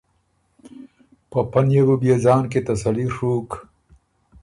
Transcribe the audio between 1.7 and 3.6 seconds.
بُو بيې ځان کی تسلي ڒُوک۔